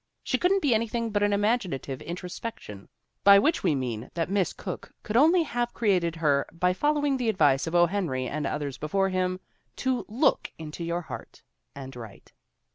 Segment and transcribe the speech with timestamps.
[0.23, 2.89] She couldn't be anything but an imagina tive introspection
[3.23, 7.29] by which we mean that Miss Cooke could only have created her by following the
[7.29, 7.85] advice of O.
[7.85, 9.39] Henry and others before him,
[9.75, 11.43] to "look into your heart
[11.75, 12.31] and write."